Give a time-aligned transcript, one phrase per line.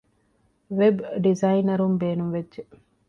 [0.77, 2.61] ވެބް ޑިޒައިނަރުން ބޭނުންވެއްޖެ